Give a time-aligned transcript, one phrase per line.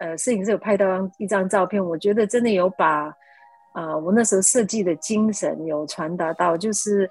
[0.00, 0.86] 呃，摄影师有拍到
[1.18, 3.14] 一张照片，我觉得真的有把
[3.72, 7.08] 啊、我那时候设计的精神有传达到，就是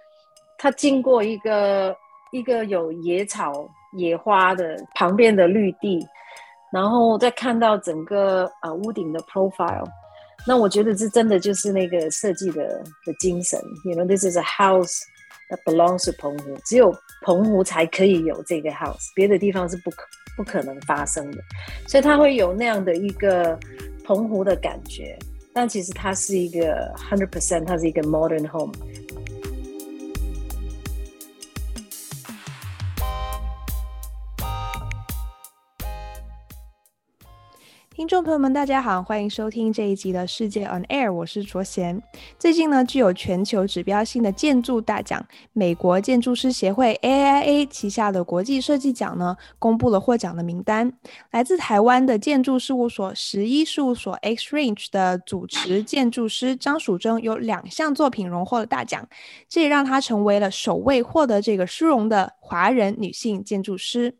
[0.57, 1.95] 他经过一个
[2.33, 3.53] 一个有野草、
[3.93, 6.05] 野花的旁边的绿地，
[6.73, 9.85] 然后再看到整个啊、屋顶的 profile，
[10.45, 13.57] 那我觉得这真的就是那个设计的的精神。
[13.85, 14.99] You know, this is a house
[15.49, 16.93] that belongs to 澎湖，只有
[17.23, 20.03] 澎湖才可以有这个 house，别的地方是不可。
[20.39, 21.43] 不可能发生的，
[21.85, 23.59] 所以它会有那样的一个
[24.05, 25.19] 澎湖的感觉，
[25.51, 28.71] 但其实它是一个 hundred percent，它是一个 modern home。
[37.99, 42.01] 听众朋友们，大家好，欢迎收听这一集的世界 On Air，我是卓贤。
[42.37, 50.93] 最近呢，具有全球指标性的建筑大奖——美国建筑师协会 AIA 旗下的国际设计奖呢，公布了获奖的名单。
[51.31, 59.05] 来自台湾的建筑事务所十一事务所 X Range 的主持建筑师张曙征有两项作品荣获了大奖，
[59.49, 64.15] 这也让她成为了首位获得这个殊荣的华人女性建筑师。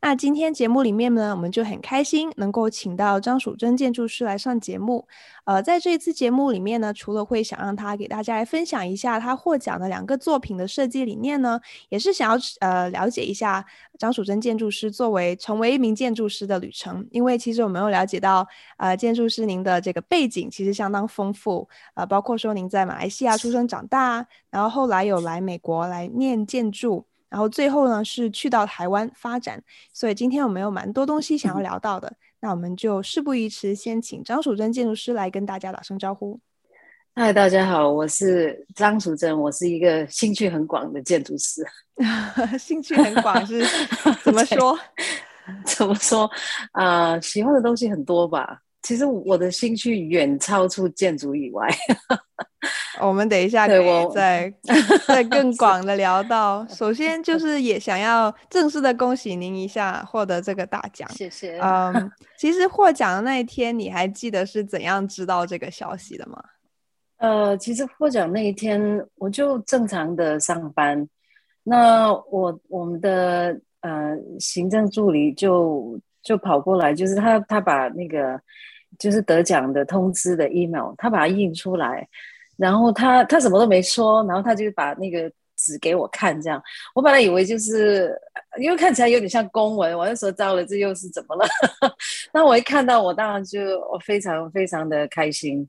[0.00, 5.06] 那今天节目里面呢，我们就很开心能够请到张曙珍建筑师来上节目。
[5.44, 13.64] 呃，在这一次节目里面呢，除了会想让他给大家来分享一下他获奖的两个作品的设计理念呢，也是想要呃了解一下
[13.98, 17.06] 张曙珍建筑师作为成为一名建筑师的旅程。
[17.10, 27.06] 因为其实我们有了解到，呃，建筑师您的这个背景其实相当丰富，呃，包括说您在马来西亚出生长大，然后后来有来美国来念建筑。
[27.32, 29.58] 然后最后呢，是去到台湾发展，
[29.90, 32.06] 所以今天我们有蛮多东西想要聊到的。
[32.08, 36.38] 嗯、那我们就事不宜迟，先请张淑珍建筑师来跟大家打声招呼。
[37.14, 41.64] 嗨，大家好，我是张淑珍，我是一个兴趣很广的建筑师。
[42.60, 43.64] 兴趣很广是
[44.22, 44.78] 怎么说？
[45.64, 46.30] 怎么说？
[46.72, 48.60] 啊、呃，喜欢的东西很多吧。
[48.82, 51.68] 其实我的兴趣远超出建筑以外。
[53.00, 54.52] 我们等一下可以再
[55.08, 56.64] 再更广的聊到。
[56.70, 61.58] 首先就是也想要正式的恭喜您一下获得这个大奖，谢谢。
[61.60, 66.40] 嗯，其实获奖的那一天，你还记得是怎样知道这个消息的吗？
[67.16, 71.08] 呃，其实获奖那一天我就正常的上班，
[71.64, 78.40] 那我我们的呃行政助理就就跑过来，就是他他把那个
[78.98, 82.08] 就是得奖的通知的 email，他把它印出来。
[82.56, 86.62] 然后他他什么都没说，然后他就把那个纸给我看，这样
[86.94, 88.14] 我本来以为就是
[88.60, 91.44] 因为看起来有点像公文，我那时候糟了，这又是怎么了？
[92.32, 95.66] 那我一看到，我当然就我非常非常的开心。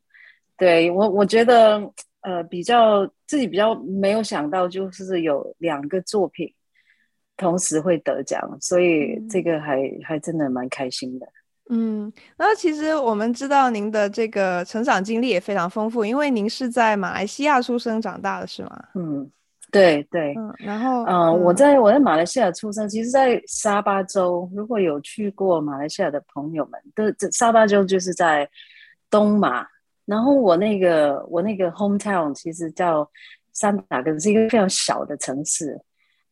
[0.57, 1.81] 对，我我觉得
[2.21, 6.53] 呃比较自己比较没有想到，就是有两个作品
[7.37, 11.27] 同时会得奖，所以这个还还真的蛮开心的。
[11.69, 18.83] 嗯，然后其实我们知道您的这个成长经历也非常丰富，因为您是在马来西亚出生长大的，是吗？
[18.95, 19.31] 嗯，
[19.71, 20.33] 对对。
[20.37, 28.47] 嗯，然后，嗯、呃，我在我在马来西亚出生，其实，在沙巴州，如果有去过马来西亚的朋友们，都这沙巴州就是在
[29.09, 29.65] 东马。
[30.05, 33.09] 然后我那个我那个 hometown 其实叫
[33.53, 35.79] 三打根，是一个非常小的城市。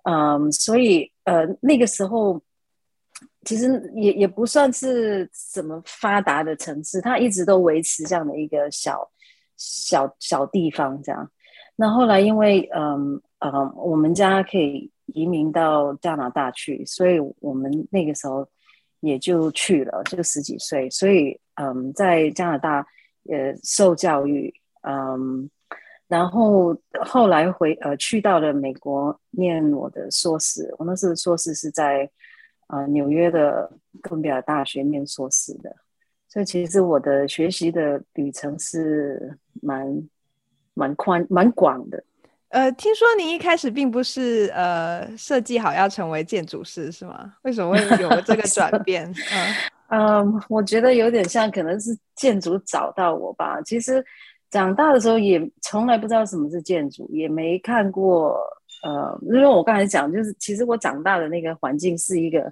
[0.03, 2.41] 嗯，所以呃那个时候。
[3.43, 9.09] 其实也也不算是什么发达的城市，它一直都维持这样的一个小
[9.57, 11.27] 小小地方这样。
[11.75, 18.47] 那后来因为嗯嗯，我们家可以移民到加拿大去，所以我们那个时候
[18.99, 22.85] 也就去了，就十几岁，所以嗯，在加拿大
[23.27, 25.49] 呃受教育，嗯，
[26.11, 32.09] 然后后来回呃去到了美国念我的硕士，我那时候硕士是在。
[32.73, 33.69] 啊、呃，纽约的
[34.01, 35.75] 哥伦比亚大学念硕士的，
[36.29, 40.07] 所以其实我的学习的旅程是蛮
[40.73, 42.01] 蛮宽蛮广的。
[42.47, 47.33] 呃，听说你一开始并不是呃设计好要成为建筑师是吗？
[47.41, 49.13] 为什么会有这个转 变？
[49.89, 53.61] 嗯，嗯，我觉得有点像可能是建筑找到我吧。
[53.63, 54.01] 其实
[54.51, 58.37] 长大的时候也从来不知道什么是建筑，也没看过。
[58.83, 62.51] 呃，因为我刚才讲，就是其实我长大的那个环境是一个，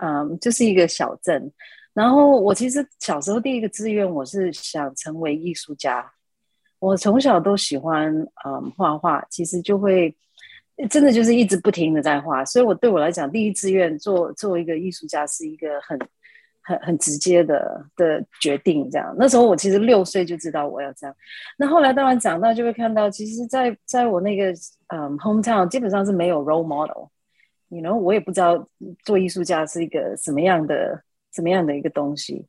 [0.00, 1.50] 嗯、就是一个小镇。
[1.92, 6.08] 然后我其实小时候第一个志愿，我是想成为艺术家。
[6.78, 8.14] 我从小都喜欢，
[8.46, 10.14] 嗯、画画，其实就会
[10.88, 12.44] 真的就是一直不停的在画。
[12.44, 15.98] 所以我对我来讲，第一志愿做做一个艺术家是一个很。
[16.64, 19.14] 很很直接的的决定，这样。
[19.18, 21.14] 那时候我其实六岁就知道我要这样。
[21.58, 24.52] 那后来当然长大就会看到，其实在，在我那个
[24.88, 28.66] 嗯 hometown 基本上是没有 role model，you know 我也不知道
[29.04, 31.02] 做艺术家是一个什么样的
[31.34, 32.46] 什么样的一个东西。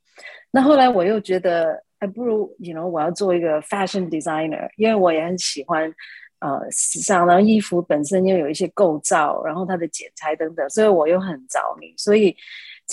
[0.52, 5.92] 那后来我又觉得，还不如，you know，我要做一个 fashion designer，因为我也很喜欢
[6.40, 11.92] 呃时尚，然后衣服本身又有一些构造，然后它的剪裁等等，所以我又很着迷。
[11.98, 12.36] 所以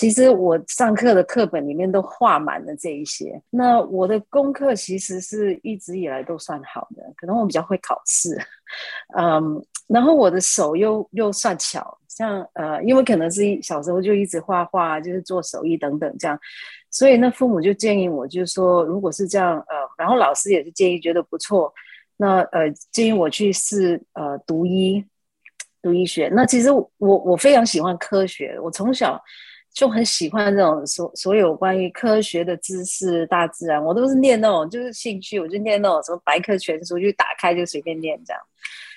[0.01, 3.39] 其实我上课的课本里面都画满了这一些。
[3.51, 8.35] 那我的功课其实是一直以来都算好的，可能我比较会考试，
[9.15, 16.41] 嗯，然后我的手又又算巧，像呃，因为可能是小时候就一直画画，就是做手艺等等这样。
[16.91, 21.71] 所以那父母就建议我，就是说，如果是这样，呃，然后老师也是建议，觉得不错，
[22.17, 25.05] 那呃，建议我去试呃读医，
[25.83, 26.31] 读医学。
[26.33, 29.23] 那其实我我非常喜欢科学，我从小
[29.73, 38.43] 就很喜欢这种所所有关于科学的知识、大自然，我都是念那种就是兴趣，我就念那种什么百科全书，就打开就随便念这样。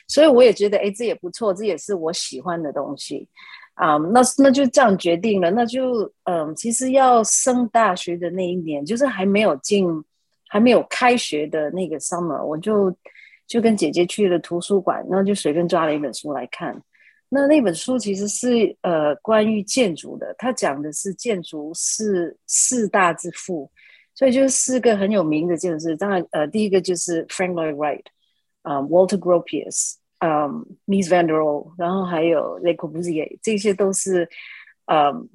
[0.08, 3.28] 所以我也觉得，哎，这也不错，这也是我喜欢的东西。
[3.76, 5.50] 啊那那就这样决定了。
[5.50, 9.88] 那就嗯，其实要升大学的那一年，就是还没有进，
[10.50, 12.96] 还没有开学的那个 summer，我就
[13.48, 16.80] 就跟姐姐去了图书馆，然后就随便抓了一本书来看。
[17.34, 23.72] 那那本书其实是呃关于建筑的，它讲的是建筑是四大之父，
[24.14, 25.96] 所以就是四个很有名的建筑师。
[25.98, 28.06] 当然，呃，第一个就是 Frank Lloyd Wright，
[28.62, 29.96] 啊，Walter Gropius。
[30.26, 34.30] 嗯 m i s s van der Rohe，然后还有 Le Corbusier，这些都是，
[34.86, 35.28] 嗯，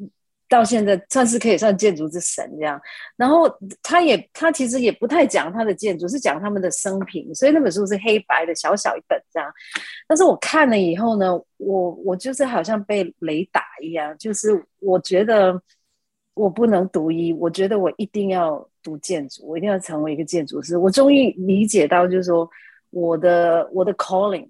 [0.48, 2.80] 到现在算是可以算建筑之神这样。
[3.16, 3.44] 然后
[3.82, 9.52] 他也他其实也不太讲他的建筑，是讲他们的生平，所以那本书是黑白的，小小一本这样。
[10.06, 15.60] 但是我看了以后呢，我我就是好像被雷打一样，就是我觉得
[16.34, 20.76] 我不能读医，我觉得我一定要读建筑，我一定要成为一个建筑师。
[20.76, 22.48] 我终于理解到，就是说
[22.90, 24.48] 我的我的 calling。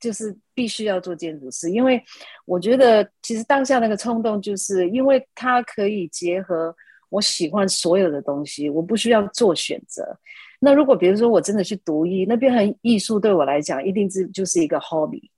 [0.00, 2.02] 就是必须要做建筑师，因为
[2.44, 6.74] 我觉得其实当下那个冲动，就是因为它可以结合
[7.10, 10.18] 我喜欢所有的东西，我不需要做选择。
[10.60, 15.30] 那如果比如说我真的去读医，那变成艺术对我来讲一定是就是一个 hobby。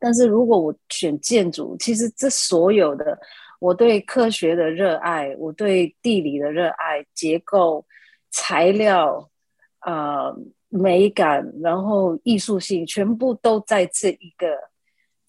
[0.00, 3.16] 但是如果我选建筑，其实这所有的
[3.60, 7.86] 我对科学的热爱，我对地理的热爱，结构、
[8.30, 9.30] 材料，
[9.78, 10.34] 啊、
[10.76, 14.46] 美感，然后艺术性，全部都在这一个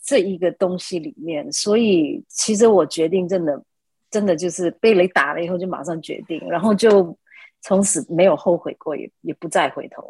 [0.04, 1.52] 这一个东西里面。
[1.52, 3.64] 所以，其实我决定，真的，
[4.12, 7.18] 真的就是被雷打了以后，就马上决定，然后就
[7.62, 10.10] 从此没有后悔过，也也不再回头。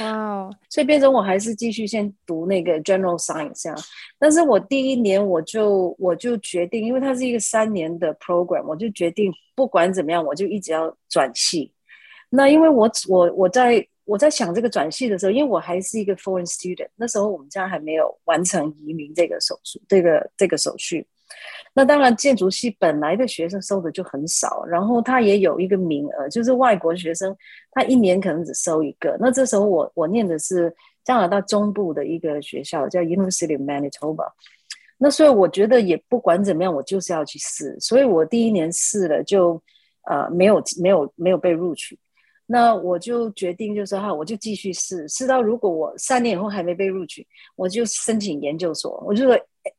[0.00, 0.50] 哇！
[0.70, 3.74] 所以变成我还是继续先读那个 General Science 啊。
[4.18, 11.72] 但是我第一年我就我就决定，因为它是一个三年的 program，我就决定不管怎么样，我就一直要转系。
[12.30, 13.86] 那因为我我我在。
[14.04, 21.06] 我在想这个转系的时候，因为我还是一个 foreign student，那时候我们家还没有完成移民这个手续，这个这个手续。
[21.74, 27.34] 那当然，建筑系本来的学生收的就很少，然后他也有一个名额，就是外国学生，
[27.72, 29.16] 他一年可能只收一个。
[29.18, 30.72] 那这时候我我念的是
[31.02, 34.30] 加拿大中部的一个学校，叫 University of Manitoba。
[34.98, 37.76] 那所以我觉得也不管怎么样，我就是要去试。
[37.80, 39.62] 所以我第一年试了就，就
[40.04, 41.98] 呃没有没有没有被录取。
[42.46, 47.26] 那我就决定，就是说哈，我就继续试，试到如果我三年以后还没被录取，
[47.56, 49.02] 我就申请研究所。
[49.06, 49.34] 我就说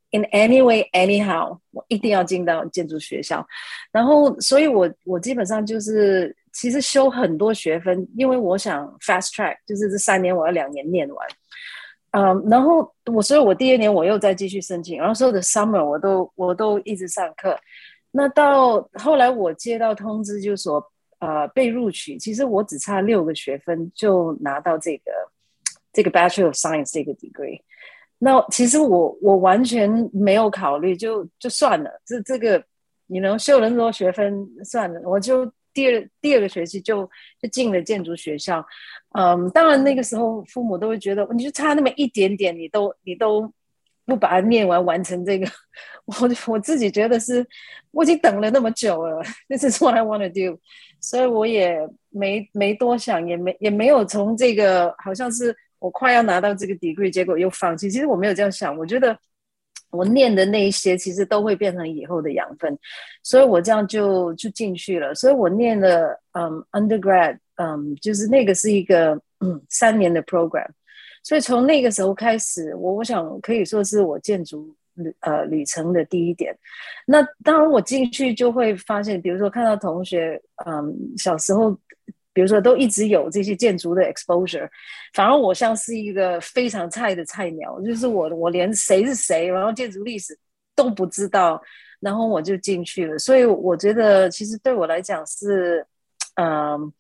[0.10, 3.46] ，in any way anyhow，我一定要进到建筑学校。
[3.92, 11.28] 然后，所以我我基本上就是其实修很多学分，因为我想 fast track，就是这三年我要两年念完。
[12.14, 17.56] 嗯，然后我所以，我第二年我又再继续申请，然后所有的 summer 我都我都一直上课。
[18.10, 20.84] 那到后来我接到通知，就是说。
[21.20, 25.12] 呃，被录取，其实我只差六个学分就拿到这个
[25.94, 27.62] 这个 Bachelor of Science 这个 degree。
[28.20, 32.64] 那其实我我完全没有考虑，就就算了，这这个
[33.08, 37.10] 你能修那么多学分，算了，我就第二第二个学期就
[37.42, 38.66] 就进了建筑学校。
[39.18, 43.52] 嗯，当然那个时候父母都会觉得，你就差那么一点点，你都你都。
[44.08, 45.48] 不把它念完，完成这个，
[46.06, 46.14] 我
[46.46, 47.44] 我自己觉得是，
[47.90, 49.20] 我已经等了那么久了，
[49.50, 50.60] This is what I want to do，
[51.06, 51.78] 所以我也
[52.10, 57.92] 没没多想，也没也没有从这个好像是我快要拿到这个 degree，结果又放弃。
[57.92, 59.16] 其实我没有这样想，我觉得
[59.92, 62.76] 我念的那一些其实都会变成以后的养分，
[63.22, 65.14] 所以我这样就就进去了。
[65.14, 70.68] 所以我念了嗯、undergrad，嗯、就是那个是一个嗯三年的 program。
[71.24, 76.56] 所以从那个时候开始，我我想可以说是我建筑旅呃旅程的第一点。
[77.06, 81.72] 那当然我进去就会发现，比如说看到同学，嗯，小时候，
[82.34, 84.68] 比如说都一直有这些建筑的 exposure，
[85.14, 90.38] 反而我像是一个非常菜的菜鸟，就是我我连谁是谁，然后建筑历史
[90.76, 91.62] 都不知道。
[92.02, 93.18] 然后我就进去了。
[93.18, 95.84] 所以我觉得，其实对我来讲是，
[96.36, 96.94] 嗯、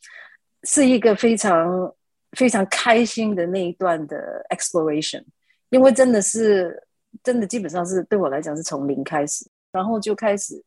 [0.63, 1.93] 是一个非常
[2.31, 5.23] 非常开心的那一段的 exploration，
[5.69, 6.81] 因为真的是
[7.23, 10.61] 真的基本上是对我来讲是从零开始，然后就开始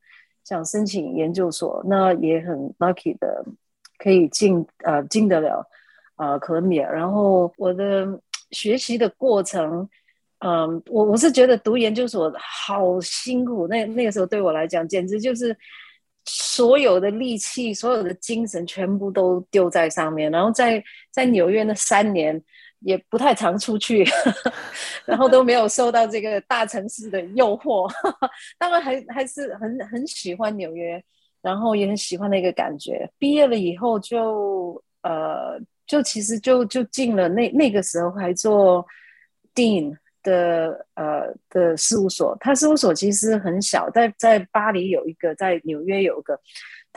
[0.44, 3.44] 想申请研究所，那也很 lucky 的
[3.98, 5.64] 可以进呃进得了
[6.16, 8.20] 呃 Columbia，然后我的。
[8.52, 9.86] 学习的过程，
[10.38, 15.54] 嗯，我我是觉得读研究所好辛苦，那那个时候对我来讲，简直就是
[16.24, 20.32] 所有的力气、所有的精神全部都丢在上面。
[20.32, 22.42] 然后在在纽约那三年，
[22.80, 24.04] 也不太常出去，
[25.06, 27.90] 然后都没有受到这个大城市的诱惑。
[28.58, 31.02] 当然还还是很很喜欢纽约，
[31.42, 33.10] 然后也很喜欢那个感觉。
[33.18, 35.60] 毕业了以后就呃。
[35.88, 38.86] 就其实就就进了那那个时候还做
[39.54, 46.38] Dean 的呃的事务所，他事务所其实很小，在在巴黎有一个，在纽约有一个，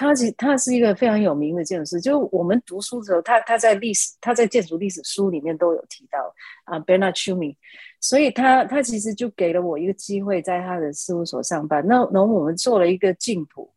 [0.01, 2.01] 他其他是一个非常有名的建筑师。
[2.01, 7.55] 就我们读书的时候，他他在历史他在建筑历史书里面都有提到啊、Bernard Chumi，
[7.99, 11.85] 所以他他其实就给了我一个机会在他的事务所上班。
[11.85, 13.71] 那那我们做了一个净土，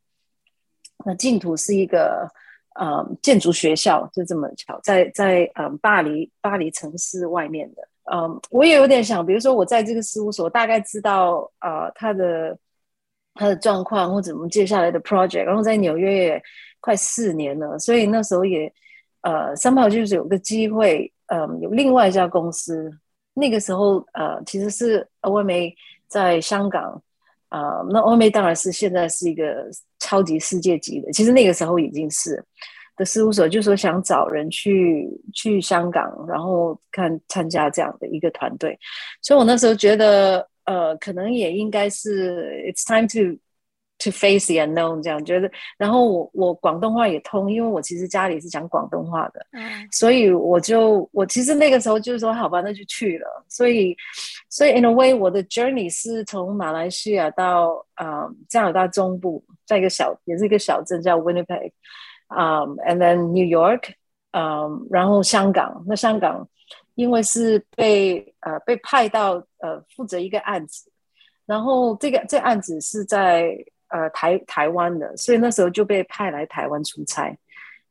[1.04, 2.28] 那净土是一个。
[2.76, 12.58] 呃，建筑学校就这么巧，在在嗯、巴黎巴黎城市外面的，嗯、我也有点想，比如说我在这个事务所，大概知道呃他的
[13.34, 16.42] 他的状况或者我们接下来的 project，然后在纽约也
[16.80, 18.72] 快四年了，所以那时候也
[19.22, 22.90] 呃三炮就是有个机会，嗯、呃，有另外一家公司，
[23.34, 25.74] 那个时候呃其实是 OMA
[26.08, 27.02] 在香港。
[27.50, 32.44] 啊、呃，那欧美当然是现在是一个超级世界级的，其实那个时候已经是
[32.96, 38.76] 的事务所，就说想找人去去香港，然后看参加这样的一个团队，
[39.22, 43.38] 所以我那时候觉得，呃，可能也应该是 It's time to。
[43.98, 53.44] To face the unknown，这样觉得，然后我我广东话也通，因为我其实家里是讲广东话的，嗯， 所以我就我其实那个时候就是说，好吧，那就去了。
[53.48, 53.96] 所以，
[54.50, 61.70] 所以 in a way，我的 journey 是从马来西亚到啊加拿大中部，在一个小也是一个小镇叫 Winnipeg，
[62.26, 63.92] 啊，and then New York，
[64.32, 65.84] 嗯、um，然后香港。
[65.86, 66.46] 那香港
[66.94, 70.90] 因为是被呃被派到呃负责一个案子，
[71.46, 73.56] 然后这个这案子是在。
[73.88, 77.38] 呃，台台湾的，所以那时候就被派来台湾出差，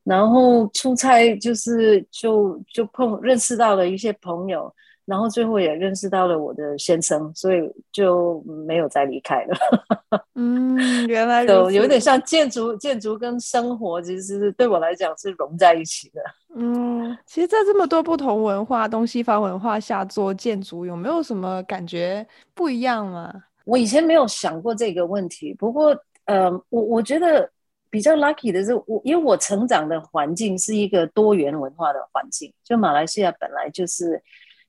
[0.03, 4.73] 然后出差就是就就碰认识到了一些朋友，
[5.05, 7.59] 然后最后也认识到了我的先生，所以
[7.91, 9.57] 就没有再离开了。
[10.35, 16.21] 嗯，原来有有点像建筑，建筑跟生活其实对我来讲是融在一起的。
[16.55, 23.33] 嗯，其实，在这么多不同文化、东西方文化下做建筑，有没有什么感觉不一样吗？
[23.65, 27.49] 我以前没有想过这个问题，不过，呃，我我觉得
[27.89, 34.21] 比较 lucky 的是，我因为我成长的环境是一个多元文化的环境，就马来西亚本来就是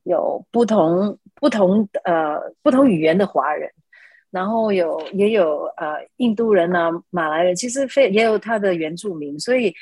[0.04, 3.70] 有不同不同呃不同语言的华人，
[4.30, 9.74] 然后有也有呃印度人啊、马来人，其实非也有他的原住民，所以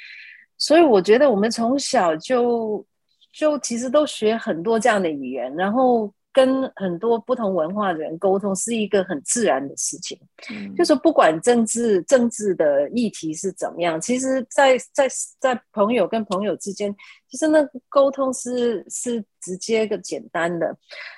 [0.59, 2.85] 所以我觉得我们从小就
[3.33, 6.13] 就其实都学很多这样的语言，然后。
[6.33, 10.19] 跟很多不同文化的人沟通是一个很自然的事情，
[10.51, 16.95] 嗯、就是不管政治政治的议题是怎么样，其实在，在在在朋友跟朋友之间，
[17.29, 20.75] 其实那个沟通是是直接的简单的。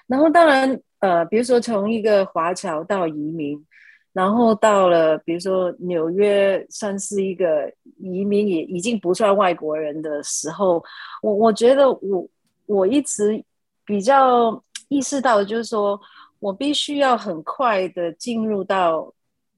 [0.09, 3.65] 然后当然，呃，比如说从一个华侨到移民，
[4.13, 10.83] 然后到了比如说纽约，算是一个移民也已经不算外国人的时候，
[11.23, 12.29] 我我觉得我
[12.67, 13.45] 我一直
[13.87, 14.64] 比较。
[14.89, 16.01] 意识到就是说，
[16.39, 19.13] 我必须要很快的进入到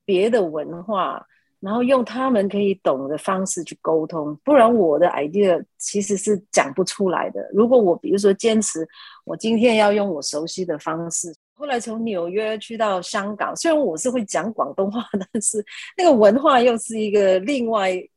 [0.04, 1.24] 别的文化，
[1.60, 7.40] 然后用他们可以懂的方式去沟通，不然我的 idea 其实是讲不出来的。
[7.52, 8.86] 如果我比如说坚持，
[9.24, 15.64] 我今天要用我熟悉的方式，后来从纽约去到香港，虽然我是会讲广东话， 但是
[15.96, 18.08] 那个文化又是一个另外一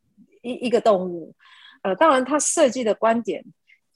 [0.42, 1.34] 一个动物。
[1.82, 3.44] 呃，当然他设计的观点。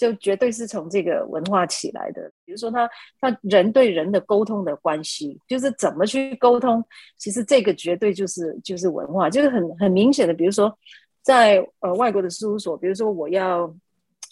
[0.03, 2.89] 就绝对是从这个文化起来的，比如说他
[3.21, 6.83] 他人对人的沟通的关系，就是怎么去沟通，
[7.17, 10.33] 其实这个绝对就是就是文化，就是很很明显的。
[10.33, 10.77] 比如说
[11.21, 13.73] 在呃外国的事务所，比如说我要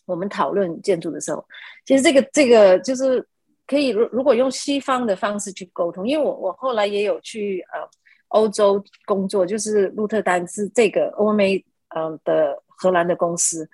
[0.05, 1.41] 我们讨论建筑的时候，
[1.85, 3.25] 其实这个这个就是
[3.65, 7.79] 可以如如果用西方的方式去沟通，因为我我后来也有去呃
[8.27, 11.63] 欧洲工作，就是鹿特丹是这个欧美
[11.95, 13.69] 嗯的荷兰的公司。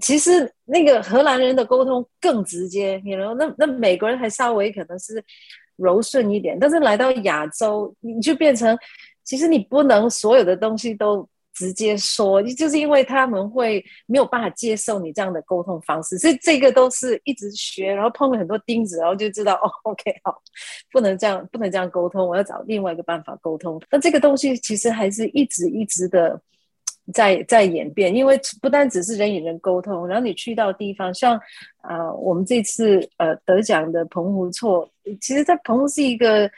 [0.00, 5.22] 其实那个荷兰人的沟通更直接，你知道，那那美国人还稍微可能是
[5.76, 8.78] 柔顺一点，但是来到亚洲，你就变成
[9.24, 20.40] 其实你不能所有的东西都直接说，就是因为他们会没有办法接受你这样的沟通方式，所以这个都是一直学，然后碰了很多钉子，然后就知道哦，OK，好，
[20.90, 23.80] 不能这样，不能这样沟通，我要找另外一个办法沟通。
[23.90, 26.40] 那这个东西其实还是一直一直的
[27.12, 31.36] 在在演变，因为不单只是人与人沟通，然后你去到地方，像
[31.78, 34.88] 啊、呃，我们这次呃得奖的澎湖错，
[35.20, 36.50] 其实在澎湖是一个。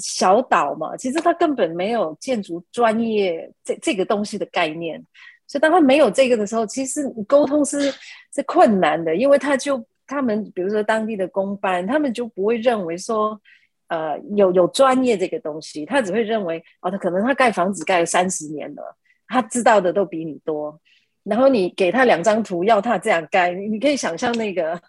[0.00, 5.02] 小岛嘛，其实它根本没有建筑专业这这个东西的概念，
[5.48, 7.92] 所以当他没有这个的时候，其实沟通是
[8.32, 13.40] 是困难的，因为他就他们比如说当地的公班，他们就不会认为说，
[13.88, 18.96] 呃，有有专业这个东西，他只会认为哦，他可能他盖房子盖了三十年了，
[19.28, 20.80] 他知道的都比你多，
[21.22, 24.80] 然后你给他两张图，要他这样盖，你可以想象那个。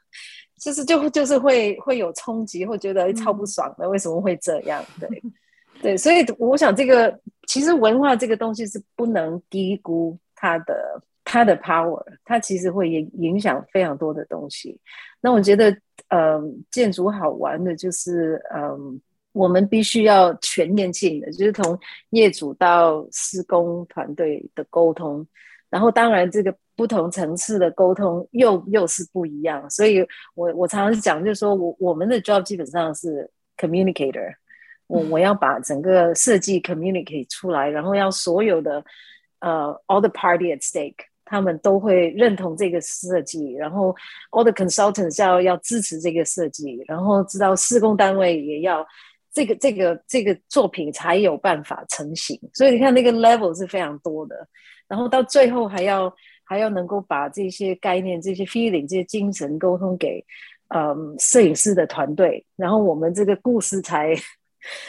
[0.62, 4.84] 就是就就是会会有冲击，会觉得超不爽的，为什么会这样？
[5.00, 5.08] 对
[5.81, 7.17] 对，所以我想这个
[7.48, 14.77] 其实文化这个东西是不能低估它的它的 power，它其实会影影响非常多的东西。
[15.22, 15.72] 那我觉得，
[16.10, 18.79] 嗯、呃，建筑好玩的就是，嗯、呃，
[19.31, 25.25] 我们必须要全面性的，就是从业主到施工团队的沟通，
[25.69, 26.55] 然后当然这个。
[26.79, 30.00] 不同层次的沟通又又是不一样，所以
[30.33, 34.33] 我我常常讲，就是说我我们的 job 基本上是 communicator，
[34.88, 38.81] 我我要把整个设计 communicate 出来，然后要所有的
[39.41, 40.95] 呃、uh, all the party at stake，
[41.25, 43.93] 他们都会认同这个设计，然后
[44.31, 48.88] all the consultants 要要支持这个设计，然后知道施工单位也要
[49.39, 54.36] 这个这个这个作品才有办法成型，所以你看那个 level 是非常多的，
[54.88, 56.13] 然后到最后还要。
[56.51, 60.25] 还要能够把这些概念、这些 feeling、这些精神沟通给
[60.69, 64.15] 嗯摄影师的团队，然后我们这个故事才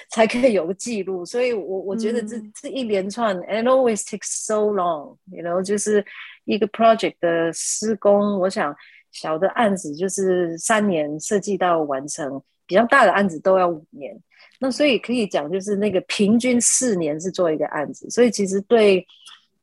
[0.09, 1.23] 才可以有个记录。
[1.23, 6.03] 所以我，我我觉得这、嗯、这一连串，and always takes so long，you know，就是
[6.47, 8.41] 一个 project 的施工。
[8.41, 8.75] 我想
[9.13, 14.19] 小的案子就是三年设计到完成，比较大的案子都要五年。
[14.61, 18.09] 那所以可以讲，就是那个平均四年是做一个案子。
[18.09, 19.05] 所以其实对。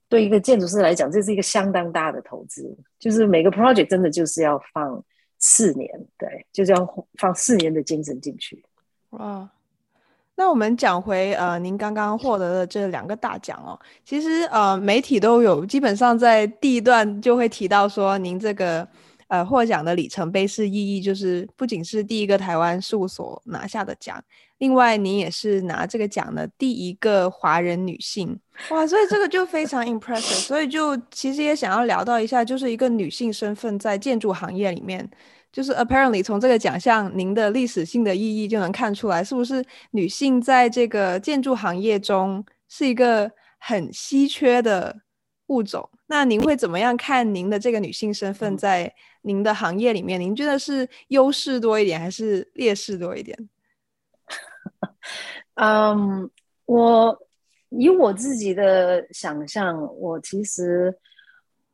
[0.10, 5.03] 对一个建筑师来讲，这是一个相当大的投资，就是每个 project 真的就是要放
[5.38, 5.86] 四年，
[6.17, 8.63] 对，就是要放四年的精神进去。
[9.10, 9.49] 哇，
[10.36, 18.88] 那我们讲回呃，您刚刚获得的这两个大奖哦，其实呃，媒体都有基本上在第一段就会提到说，您这个。
[19.27, 24.23] 呃，获奖的里程碑式意义就是，不仅是第一个台湾事务所拿下的奖，
[24.59, 30.21] 另外你也是拿这个奖的第一个华人女性，哇，所以这个就非常 impressive。
[30.21, 35.09] 所以就其实也想要聊到一下，就是一个女性身份在建筑行业里面，
[35.51, 39.61] 就是 apparently 从这个奖项您的历史性的意义就能看出来，是不是
[39.91, 44.95] 女性在这个建筑行业中是一个很稀缺的
[45.47, 45.89] 物种？
[46.07, 50.19] 那您会怎么样看您的这个女性身份在您的行业里面？
[50.19, 53.38] 您觉得是优势多一点还是劣势多一点？
[55.55, 56.29] 嗯，
[56.65, 57.17] 我
[57.69, 60.95] 以我自己的想象，我其实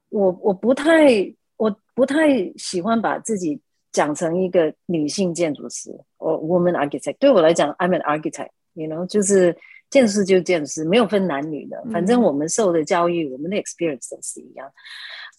[0.10, 3.60] 我我不太我不太喜欢把自己
[3.92, 7.18] 讲成一个女性建筑师，我 woman architect。
[7.20, 9.56] 对我来讲，I'm an architect，you know，就是。
[9.94, 11.80] 建筑师就见识，没有分男女的。
[11.92, 14.68] 反正我们受的教育，嗯、我们的 experience 都是一样。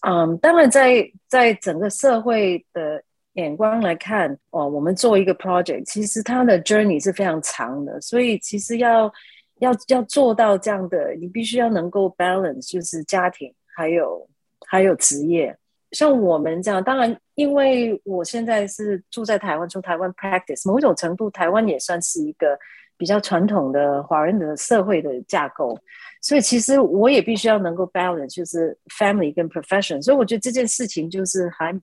[0.07, 7.99] 嗯，当然在在整个社会的眼光来看，哦，我们做一个 project，其实它的 journey 是非常长的。
[7.99, 9.11] 所以其实要
[9.59, 14.25] 要要做到这样的，你必须要能够 balance，就是家庭还有
[14.67, 15.53] 还有职业。
[15.91, 22.57] 像我们这样，当然因为我现在是住在台湾，从台湾 practice，某种程度台湾也算是一个。
[22.97, 25.77] 比较传统的华人的社会的架构，
[26.21, 30.01] 所以其实我也必须要能够 balance，就是 family 跟 profession。
[30.01, 31.73] 所以我觉得这件事情就是还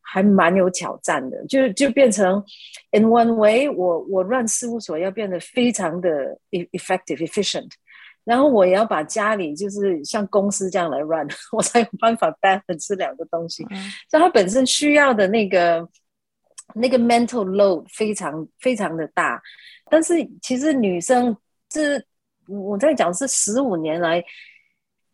[0.00, 2.42] 还蛮有挑战的，就就变成
[2.92, 7.70] in one way，我我 run 事务所要变得非常的 effective efficient，
[8.24, 13.64] 然后我也要把家里就是像公司这样来 run， 我才有办法 balance 这两个东西。
[13.70, 13.76] 嗯、
[14.08, 15.86] 所以它本身需要的那个
[16.74, 19.40] 那个 mental load 非常非常的大。
[19.88, 21.36] 但是其实女生
[21.68, 22.02] 这
[22.48, 24.22] 我在讲是十五年来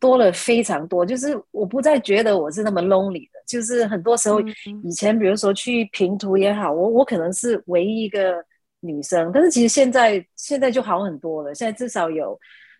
[0.01, 4.41] 多了非常多，就是我不再觉得我是那么 lonely 的，就是很多时候
[4.83, 8.45] 以前比如说去平图也好，我我可能是唯一一个
[8.81, 12.33] 女生，但是其实现在现在就好很多了，现在至少有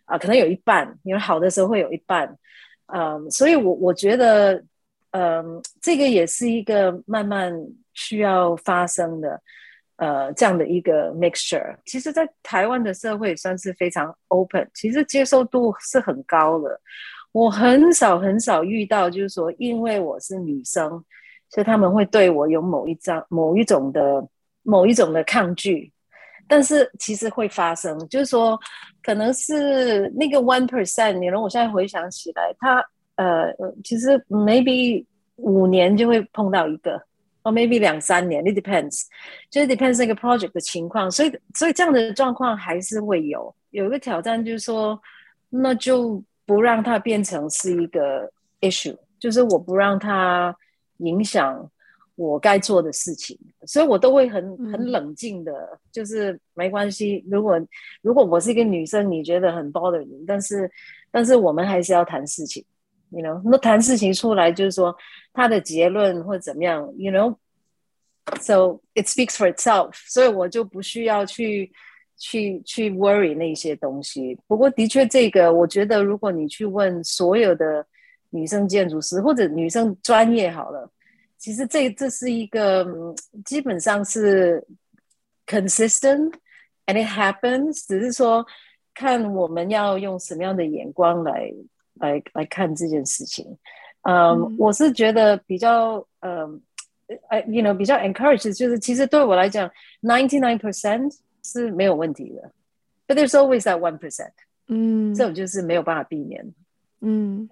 [0.05, 2.37] 啊、呃，可能有一半，因为好的时候会有一半，
[2.87, 4.63] 嗯，所以我我觉得
[5.13, 7.55] 嗯，这个也是一个慢慢
[7.95, 9.41] 需要发生的。
[9.97, 11.77] 呃这样的一个 mixture。
[11.85, 16.81] 其实，在台湾的社会算是非常 open，其实接受度是很高的。
[17.31, 20.91] 我很少很少遇到，就是说，因为我是女生，
[21.51, 24.27] 所以他们会对我有某一张、某一种的、
[24.65, 25.93] 某一种的抗拒。
[26.49, 28.59] 但是其实会发生，就是说，
[29.05, 31.13] 可能是那个 one percent。
[31.13, 32.85] 你让我现在回想起来，他
[33.17, 35.05] 呃，其实 maybe
[35.37, 37.01] 五年就会碰到一个，
[37.43, 39.05] 或 maybe 两三年，it depends，
[39.51, 41.11] 就是 depends 那个 project 的情况。
[41.11, 43.55] 所以，所以这样的状况还是会有。
[43.71, 45.01] 有一个挑战就是说，
[45.49, 46.23] 那就。
[46.45, 50.55] 不让它变成是一个 issue，就是我不让它
[50.99, 51.71] 影响
[52.17, 57.25] 我该做的事情，所以我都会很很冷静的，嗯、就是没关系。
[57.31, 57.59] 如果
[58.03, 60.69] 如果我是一个女生，你觉得很 bother 你，但是
[61.13, 62.63] 但是我们还是要谈事情
[63.13, 64.97] ，you know，那谈事情出来就是说
[65.33, 71.73] 他的结论或怎么样，you know，so it speaks for itself，所以我就不需要去。
[72.19, 77.85] 去去 worry 那些东西，不过的确，这个我觉得，如果你去问所有的
[78.31, 80.89] 女生建筑师或者女生专业好了，
[81.37, 82.87] 其实这这是一个
[83.45, 84.65] 基本上是
[85.47, 86.33] consistent
[86.87, 88.47] and it happens，只是说
[88.95, 91.53] 看我们要用什么样的眼光来
[92.09, 93.45] 来来看这件事情。
[94.03, 96.61] Um, 嗯，我是觉得比较嗯，
[97.31, 99.71] 呃，you know，比较 encourage，就是其实对我来讲
[100.03, 101.17] ，ninety nine percent。
[101.45, 102.53] 是没有问题的
[103.05, 104.31] ，but there's always that one percent，
[104.69, 106.55] 嗯，这种就是没有办法避免。
[107.01, 107.51] 嗯，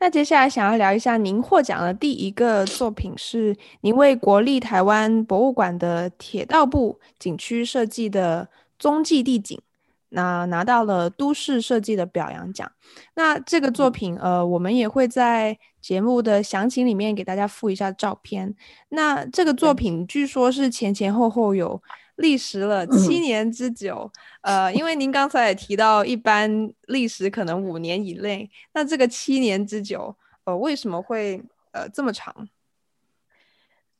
[0.00, 8.48] 那接下来想要聊一下您获奖的第一个作品是您为国立台湾博物馆的铁道部景区设计的
[8.80, 9.60] 踪迹地景，
[10.14, 12.70] 那拿到了都市设计的表扬奖。
[13.14, 18.54] 那这个作品，嗯、呃，我们也会在节目的详情里面给大家附一下照片。
[18.88, 21.82] 那这个作品据说是前前后后有。
[22.18, 24.08] 历时了七年之久，
[24.42, 32.32] 嗯、呃，因为您刚才也提到，一般历时可能五年以内，那这个七年之久，呃，为什么会呃这么长？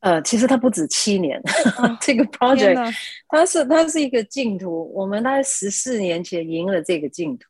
[0.04, 1.40] 呃，其实它不止七年，
[1.78, 2.94] 哦、这个 project
[3.26, 7.48] 它是它是一个净土，我们大概十四年前赢了这个净土，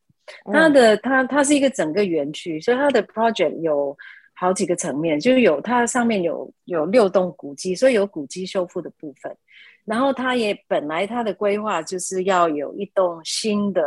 [0.52, 3.96] 它的、嗯、它它是一个整个园区，所以它的 project 有
[4.34, 9.36] 好几个层面，就有它上面有有六栋古迹，所以有古迹修复的部分。
[9.84, 13.82] 然后它也本来它的规划就是要有一栋新的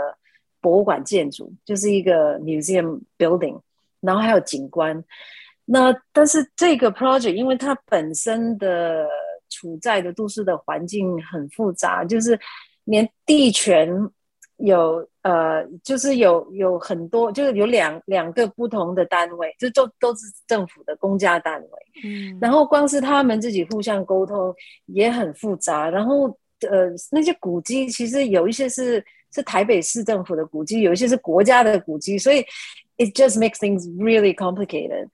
[0.60, 3.58] 博物馆建筑，就是一个 museum building，
[4.02, 5.02] 然后还有景观。
[5.70, 9.08] 那但是这个 project 因为它本身的
[9.50, 12.40] 处在的都市的环境很复杂，就是
[12.86, 14.10] 连地权。
[14.60, 21.70] 有呃，就是有有很多，就是有两两个不同的单位，就都都是政府的公家单位。
[22.04, 24.52] 嗯，然后光是他们自己互相沟通
[24.88, 25.92] 也很复杂。
[25.92, 26.28] 然后
[26.68, 32.42] 呃，那些古迹其实有一些是是台北市政府的古迹，有一些是国家的古迹，所以
[32.98, 35.08] it just makes things really complicated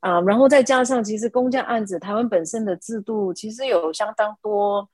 [0.00, 0.20] 啊。
[0.22, 4.88] 然后再加上其实公家案子，台湾本身的制度其实有相当多。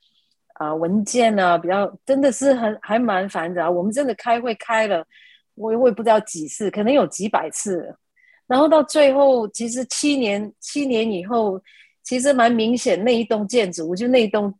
[0.57, 3.69] 啊，文件、啊，比较真的是很还蛮烦的啊。
[3.69, 5.05] 我们真的开会开了，
[5.53, 7.93] 我我也不知道几次，可能有几百次。
[8.47, 11.61] 然后到最后，其实七年七年以后，
[12.03, 14.57] 其实蛮明显那一栋建筑，就那一栋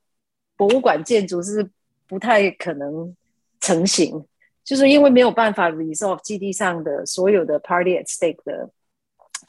[0.57, 1.65] 博物馆建筑是
[2.09, 3.15] 不太可能
[3.61, 4.21] 成型，
[4.65, 8.69] 就是因为没有办法 resolve 基地上的所有的 party at stake 的。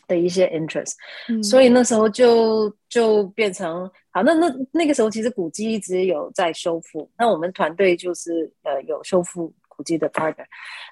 [0.07, 0.92] 的一些 interest，、
[1.29, 10.45] 嗯、所以那时候就就变成好，那那那个时候其实古迹一直有在修复，那我们团队就是呃有修复古迹的 partner，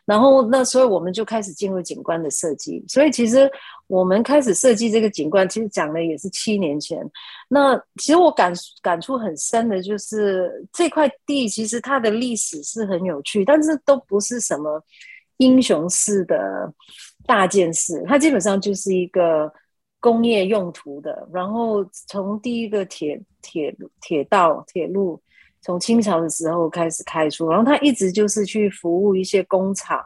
[0.04, 3.50] 然后那所以我们就开始进入景观的设计，所以其实
[3.86, 6.98] 我们开始设计这个景观，其实讲的也是七年前。
[7.48, 14.82] 那其实我感感触很深的就是这块地其实它的历史是很有趣，但是都不是什么
[15.38, 16.72] 英雄式的。
[17.26, 19.50] 大件事，它基本上就是一个
[19.98, 21.26] 工业用途的。
[21.32, 25.18] 然后从第一个铁铁铁道铁路，
[25.62, 30.04] 从清朝的时候开始开出，然后它一直就是去服务一些工厂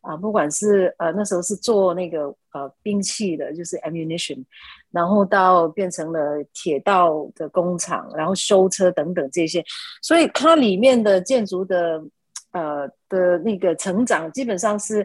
[0.00, 4.44] 啊，不管是呃那时候是做那个呃兵器的，就是 ammunition，
[4.92, 9.64] 然后到变成了铁道的工厂，然后修车等等这些，
[10.02, 12.00] 所以它里面的建筑的
[12.52, 15.04] 呃的那个成长基本上是。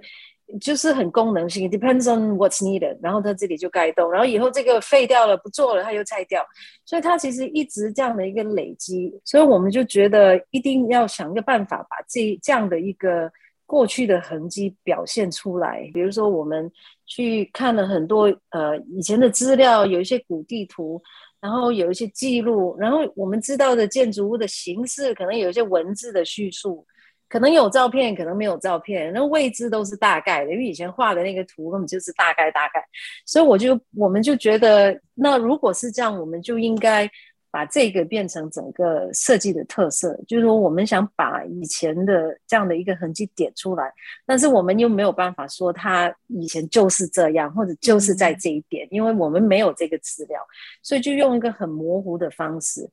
[0.62, 2.98] 就是很功能性，depends on what's needed。
[3.02, 6.46] 然后它这里就盖栋，然后以后这个废掉了不做了，它又拆掉，
[6.86, 9.14] 所以它其实一直这样的一个累积。
[9.24, 13.32] 所以我们就觉得一定要想一个办法，把这这样的一个
[13.66, 15.90] 过去的痕迹表现出来。
[15.94, 16.72] 比如说，我们
[17.06, 21.02] 去看了很多呃以前的资料，有一些古地图。
[21.42, 26.84] 然后有一些记录，然后我们知道的建筑物的形式，可能有一些文字的叙述，
[27.28, 32.84] 可能有照片，可能没有照片，那位置都是大概的，因为以前画的那个图根本就是大概大概，
[33.26, 37.10] 所以我就我们就觉得，那如果是这样，我们就应该。
[37.56, 43.90] 把这个变成整个设计的特色，就是说我们想把以前的这样的一个痕迹点出来，
[44.26, 50.38] 但是我们又没有办法说它以前就是这样，或者就是在这一点，因为我们没有这个资料，
[50.84, 52.86] 所以就用一个很模糊的方式。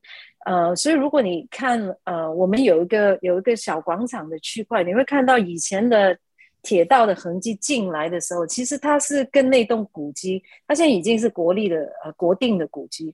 [0.45, 6.17] 呃，所以如果你看，呃，我们有一个有一个小广场的区块，你会看到以前的。
[6.63, 13.13] 铁道的痕迹进来的时候，其实它是跟那栋古迹，它现在已经是国立的呃国定的古迹，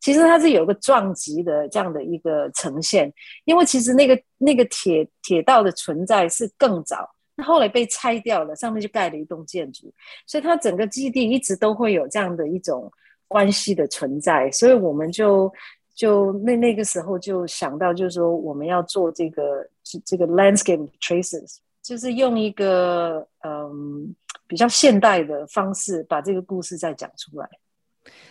[0.00, 3.10] 其实它是有个撞击的这样的一个呈现，
[3.46, 9.90] 因为其实那个那个铁铁道的存在是更早，那后来被拆掉了，上面就盖了一栋建筑，
[10.26, 12.92] 所以它整个基地一直都会有这样的一种
[13.26, 15.50] 关系的存在，所以我们就
[15.94, 19.66] 就那那个时候就想到，就是说我们要做这个
[20.04, 21.56] 这个 landscape traces。
[21.90, 24.14] 就是用一个嗯
[24.46, 27.48] 比较现代的方式把这个故事再讲出来。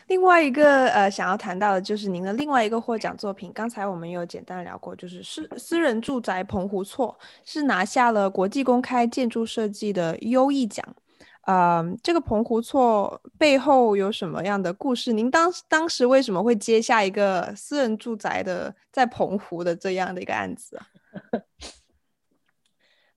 [0.07, 10.95] 另外一个呃想要谈到的就是您的另外一个获奖作品，刚才我们有简单聊过，就是私私人住宅澎湖错是拿下了国际公开建筑设计的优异奖。
[11.41, 15.11] 呃，这个澎湖错背后有什么样的故事？
[15.11, 20.79] 您当当时为什么会接下一个私人住宅的在澎湖的这样的一个案子？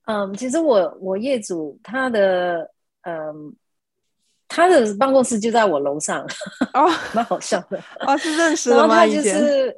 [0.05, 2.69] 嗯，其实我我业主他的
[3.03, 3.55] 嗯，
[4.49, 6.21] 他的办公室就在我楼上
[6.73, 9.07] 哦， 蛮好笑的哦，是认识的吗？
[9.07, 9.73] 就是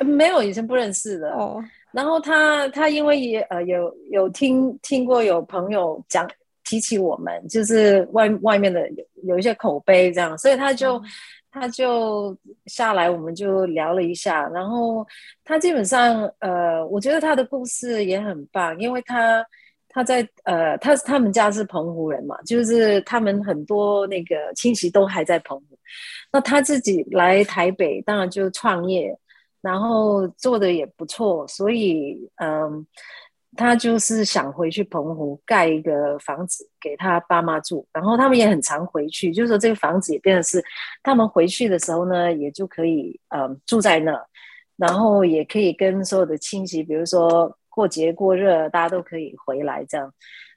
[0.00, 1.62] 没有以前不认识的哦。
[1.92, 6.28] 然后他他因为也呃有有听听过有朋友讲
[6.64, 11.04] 提起我们，就是外外面的有有一些口碑这样，所以他就、嗯、
[11.52, 12.36] 他就
[12.66, 14.48] 下来，我们就聊了一下。
[14.48, 15.06] 然后
[15.44, 19.46] 他基本上呃，我觉得他的故事也很棒，因为他。
[19.90, 25.78] 他在呃，他他们家是澎湖人嘛，就是他们很多那个亲戚都还在澎湖。
[26.30, 29.16] 那他自己来台北，当然就创业，
[29.62, 32.86] 然后做的也不错，所以嗯，
[33.56, 40.62] 他就是想回去澎湖盖一个房子给他爸妈住，然后他们也很常回去，就是说这个房子也变成是
[41.02, 44.22] 他们回去的时候呢，也就可以嗯住在那，
[44.76, 47.52] 然后也可以跟所有的亲戚，比如说。
[47.78, 50.12] 过节过热，大家都可以回来这样。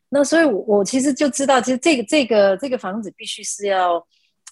[0.10, 4.03] 那所以我，我其实就知道，其实这个这个这个房子必须是要，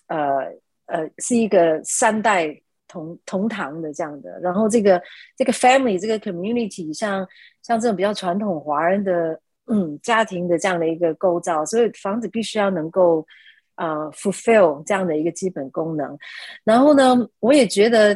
[0.07, 0.45] 呃
[0.85, 2.55] 呃，是一个三代
[2.87, 4.39] 同同堂的这样的。
[4.39, 5.01] 然后，这个
[5.35, 7.27] 这个 family 这个 community，像
[7.63, 13.25] 像这种比较传统华人的嗯家庭的这样的一个构造，所以房子必须要能够
[13.73, 16.15] 啊 fulfill 这样的一个基本功能。
[16.63, 18.15] 然后呢，我也觉得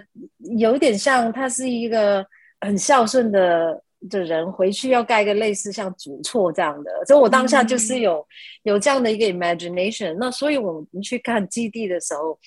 [0.59, 2.23] 有点像，它是一个
[2.61, 3.81] 很孝顺的。
[4.09, 8.25] 的人回去要盖一个类似像主厝这样的，所以我当下就是有、嗯、
[8.63, 10.15] 有这样的一个 imagination。
[10.19, 12.37] 那所以我们去看基地的时候，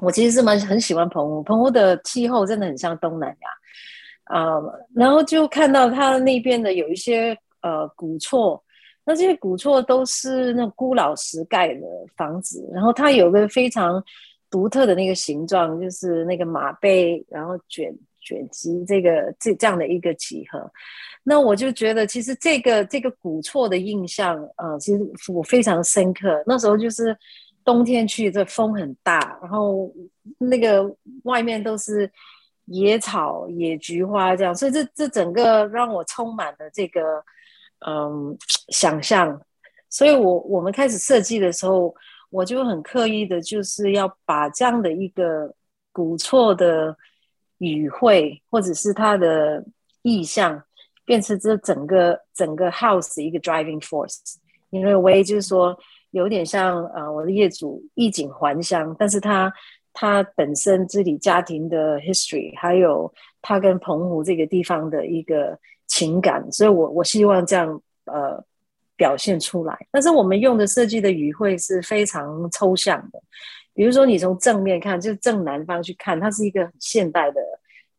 [0.00, 4.86] 我其实是蛮很喜欢澎湖，澎湖的气候真的很像东南亚啊、呃。
[4.94, 8.62] 然后就看到它那边的有一些呃古厝，
[9.04, 11.80] 那这些古厝都是那孤老石盖的
[12.16, 14.02] 房子，然后它有个非常
[14.50, 17.92] 独特的那个形状，就是那个马背，然后卷。
[18.20, 20.70] 卷积这个这这样的一个集合，
[21.22, 25.00] 那我就觉得其实这个这个古厝的印象，呃，其实
[25.32, 26.42] 我非常深刻。
[26.46, 27.16] 那时候就是
[27.64, 29.92] 冬天去，这风很大，然后
[30.38, 30.84] 那个
[31.24, 32.10] 外面都是
[32.66, 37.00] 野草、野菊花这样，所以这这整个让我充满了这个
[37.86, 38.36] 嗯
[38.68, 39.40] 想象。
[39.88, 41.94] 所以我我们开始设计的时候，
[42.30, 45.54] 我就很刻意的就是要把这样的一个
[45.92, 46.96] 古厝的。
[47.60, 49.64] 语汇或者是他的
[50.02, 50.62] 意向，
[51.04, 54.18] 变成这整个整个 house 一个 driving force。
[54.70, 55.76] 因为我也就是说，
[56.10, 59.52] 有点像呃我的业主衣锦还乡，但是他
[59.92, 68.42] 他本身自己家庭的 history，还有他跟澎湖这个地方的一个情感，所以我我希望这样呃
[69.00, 69.74] 表现出来。
[69.90, 73.18] 但是我们用的设计的语汇是非常抽象的。
[73.72, 77.40] 比如说，你从正面看，就是正南方去看，它是一个很现代的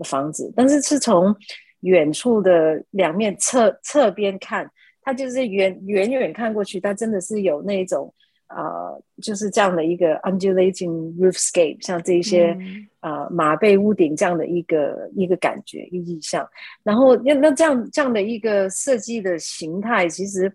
[0.05, 1.35] 房子；但是是从
[1.79, 4.69] 远处的两面侧侧边看，
[5.01, 8.13] 它就是远远远看过去，它真的是有那种
[8.49, 12.51] 呃，就是这样的一个 undulating roofscape，像这些
[12.99, 16.47] 啊、嗯呃、马背屋顶这样的一个一个感觉、一个意象。
[16.83, 20.53] 然后那那这样这样的一个设计的形态，其实。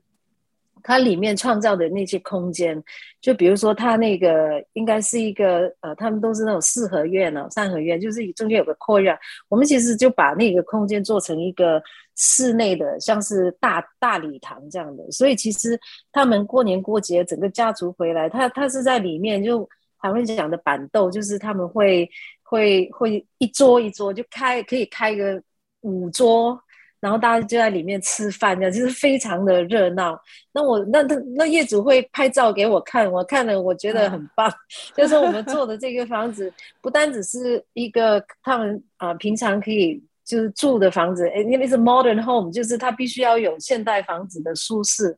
[0.87, 2.81] 它里面创造的那些空间，
[3.21, 9.19] 就比如说它那个应该是一个呃，他们都是那种四合院呢、三合院，就是中间有个 courtyard。
[9.49, 11.83] 我们其实就把那个空间做成一个
[12.15, 15.11] 室内的，像是大大礼堂这样的。
[15.11, 15.77] 所以其实
[16.13, 19.69] 他们过年过节，整个家族回来，他他是在里面，就
[20.01, 22.09] 台湾讲的板豆，就是他们会
[22.45, 25.43] 会会一桌一桌就开，可以开个
[25.81, 26.63] 五桌。
[26.99, 30.19] 然后大家就在里面吃饭，这样就是非常的热闹。
[30.53, 34.51] 那我那那那业主会拍照给我看，我看了我觉得很棒。
[34.97, 45.11] 就是我们做的这个房子，不单只是一个他们啊、呃、平常可以就是住的房子，因为是 modern home，就是它必须要有现代房子的舒适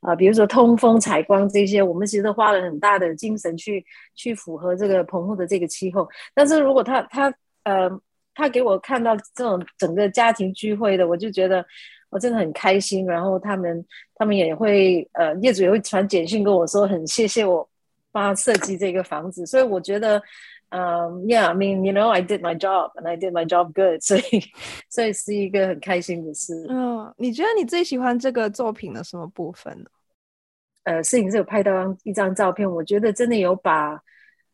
[0.00, 6.08] 啊、呃，比如说通风采光这些，我们其实花了很大的精神去去符合这个澎湖的这个气候。
[6.32, 7.90] 但是如果他他呃。
[8.34, 11.64] 他给我看到这种整个家庭聚会的，我就觉得
[12.10, 13.06] 我真的很开心。
[13.06, 17.68] 然后他们他们也会呃业主也会传简讯跟我说，很谢谢我
[18.10, 19.46] 帮他设计这个房子。
[19.46, 20.20] 所以我觉得，
[20.70, 24.00] 嗯、um,，Yeah，I mean，you know，I did my job，and I did my job good。
[24.00, 24.22] 所以
[24.90, 26.66] 所以是一个很开心的事。
[26.68, 29.86] 嗯，你觉得你最喜欢这个作品的什么部分呢？
[30.84, 33.92] 呃，摄影师有拍到一张照片，我觉得真的有把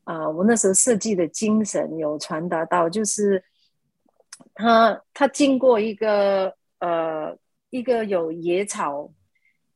[0.04, 3.42] 啊、呃、我那时候设计的精神有传达到，就是。
[4.60, 7.34] 他他经过一个呃
[7.70, 9.10] 一个有野草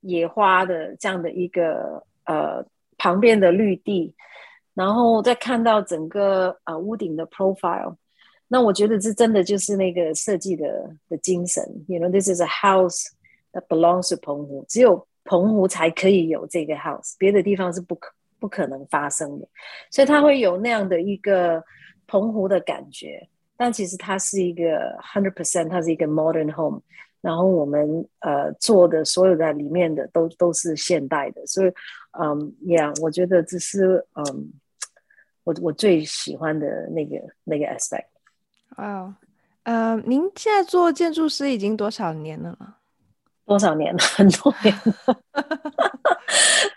[0.01, 2.65] 野花的这样的一个呃
[2.99, 4.15] 旁边的绿地，
[4.75, 7.97] 然后再看到整个呃屋顶的 profile，
[8.47, 11.65] 那我觉得这真的就是那个设计的的精神。
[11.89, 13.07] You know, this is a house
[13.53, 19.49] that belongs to 澎湖，只有澎湖才可以有这个 house，别的地方是不可不可能发生的，
[19.91, 21.65] 所以它会有那样的一个
[22.07, 23.27] 澎湖的感觉。
[23.57, 26.83] 但其实它是一个 hundred percent，它是一个 modern home。
[27.21, 31.73] 然后我们呃做的所有的里面的都都是现代的，所以
[32.21, 34.53] 嗯，yeah，我觉得这是嗯
[35.45, 38.05] 我我最喜欢的那个那个 aspect。
[38.77, 39.17] 哇，
[39.63, 42.59] 呃，您现在做建筑师已经多少年了？
[43.47, 43.99] 多少年了？
[44.17, 45.17] 很多年了，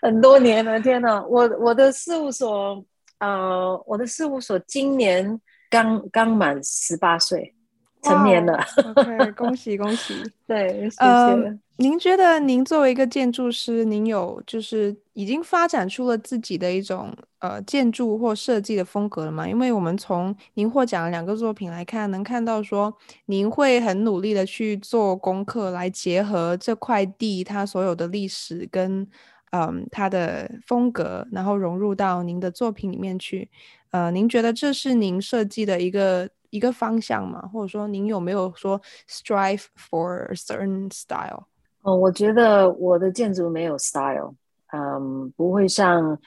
[0.00, 0.80] 很多年了！
[0.80, 2.82] 天哪，我我的事务所，
[3.18, 5.38] 呃，我的事务所今年。
[5.70, 7.54] 刚刚满十八岁，
[8.02, 8.58] 成年了。
[8.96, 10.14] OK，恭喜恭喜！
[10.46, 11.04] 对，谢谢。
[11.04, 19.46] 呃，您觉得您作为一个建筑师，您有就是已经发展出了自己的一种呃建筑或设计的风格了吗？
[19.48, 22.92] 因为我们从您获奖的两个作品来看，能看到说
[23.26, 29.06] 您会很努力的去做功课，来结合这块地它所有的历史跟
[29.50, 33.48] 嗯它的风格，然后融入到您的作品里面去。
[33.90, 37.40] 呃，您觉得这是您设计的一个一个方向吗？
[37.52, 41.44] 或者说，您有没有说 strive for a certain style？
[41.82, 44.34] 哦，我觉得我的建筑没有 style，
[44.72, 46.18] 嗯，不会像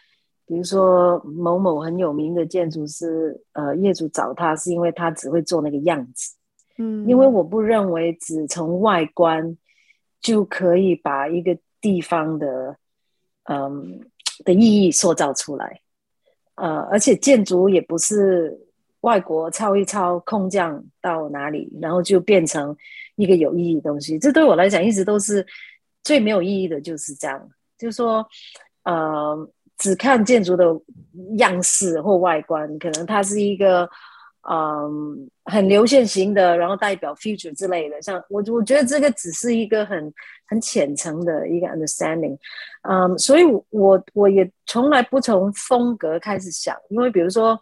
[0.45, 6.35] 比如说某某很有名的建筑师，呃，业主找他是因为他只会做那个样子，
[6.77, 9.57] 嗯，因为我不认为只从外观
[10.19, 12.77] 就可以把一个地方的
[13.43, 14.01] 嗯
[14.45, 15.81] 的意义塑造出来。
[16.55, 18.59] 呃，而且建筑也不是
[19.01, 22.75] 外国抄一抄，空降到哪里，然后就变成
[23.15, 24.19] 一个有意义的东西。
[24.19, 25.45] 这对我来讲一直都是
[26.03, 27.49] 最没有意义的，就是这样。
[27.77, 28.25] 就是说，
[28.83, 30.65] 呃，只看建筑的
[31.37, 33.89] 样式或外观，可能它是一个。
[34.49, 40.11] 嗯，很流线型的，然后代表 future 之类的，像我我觉得这个只是一个很
[40.47, 42.35] 很浅层的一个 understanding，
[42.89, 47.55] 嗯，所以我我也从来不从风格开始想，因为比如说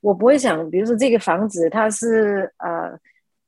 [0.00, 2.96] 我不会想，比如说这个房子它是呃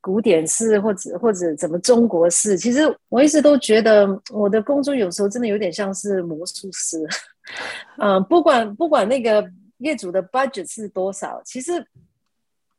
[0.00, 6.98] 古典式或者或者怎么中国式，其实我一直都觉得我的工作有时候真的有点像是魔术师，
[7.98, 11.86] 嗯，不管不管那个业主的 budget 是多少，其实。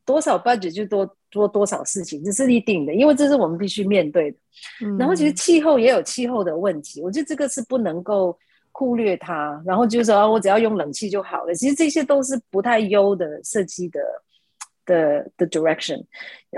[0.05, 4.37] 多少 budget 就多做多少事情，这是一定的，因为这是我们必须面对的。
[4.81, 8.37] 嗯、然后其实气候也有气候的问题，我觉得这个是不能够
[8.71, 9.61] 忽略它。
[9.65, 11.53] 然后就是说、啊，我只要用冷气就好了。
[11.55, 13.99] 其实这些都是不太优的设计的
[14.85, 16.03] 的的 direction。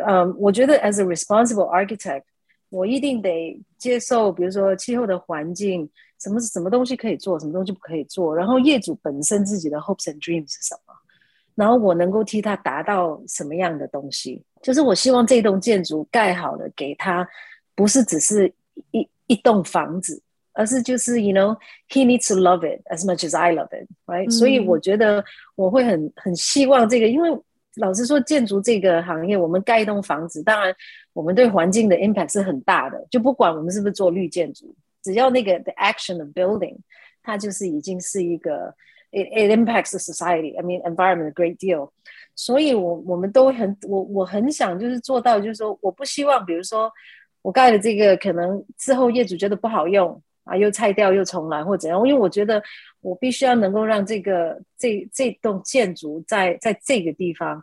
[0.06, 2.24] 嗯，我觉得 as a responsible architect，
[2.70, 8.36] 我一定得接受，比如说气候的环境，什么什么东西可以做，什么东西不可以做。
[8.36, 10.94] 然后业主本身自己的 hopes and dreams 是什么？
[11.56, 14.44] 然后我能够替他达到什么样的东西？
[14.62, 17.28] 就是我希望这栋建筑盖好了，给他
[17.76, 18.54] 不是只是
[18.92, 20.22] 一一栋房子，
[20.54, 21.56] 而是就是 you know
[21.90, 25.24] he needs to love it as much as I love it, right？、嗯、所以我觉得
[25.56, 27.30] 我会很很希望这个，因为
[27.76, 30.74] 老实说，建筑这个行业，我们盖一栋房子，当然
[31.14, 36.78] 我们对环境的 impact 是很大的，就不管我们是不是做绿建筑，只要那个 the action of building，
[37.22, 38.74] 它就是已经是一个
[39.15, 40.57] it it impacts the society.
[40.59, 41.91] I mean environment a great deal.
[42.37, 46.91] 所以我我们都很我我很想就是做到，就是说我不希望，比如说
[47.43, 52.63] 我盖了这个，可能之后业主觉得不好用啊，又拆掉又重来或怎样，因为我觉得
[53.03, 57.63] 我必须要能够让这个这这栋建筑在在这个地方，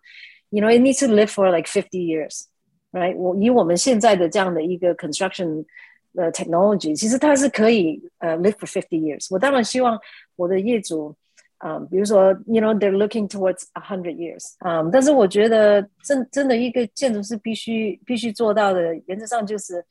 [0.49, 2.43] you know it needs to live for like fifty years,
[2.91, 3.15] right？
[3.15, 5.65] 我以我们现在的这样的一个 construction
[6.13, 9.27] 的 technology，其实它是可以呃 live for fifty years。
[9.31, 9.97] 我当然希望
[10.35, 11.15] 我的业主。
[11.64, 14.54] 嗯比如说，you know, they're looking towards a hundred years。
[14.64, 19.84] 嗯，但是我觉得真真的一个建筑师必须必须做到的，原则上就是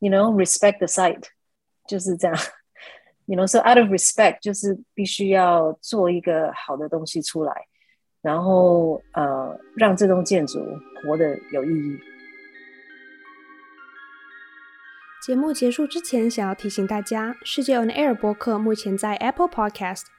[0.00, 1.24] ，you know, respect the site，
[1.86, 2.36] 就是这样。
[3.24, 7.52] You know, so out of respect，就是必须要做一个好的东西出来，
[8.22, 10.58] 然后呃，让这栋建筑
[11.04, 11.98] 活得有意义。
[15.26, 20.04] 节目结束之前，想要提醒大家，世界 On Air 播客目前在 Apple Podcast、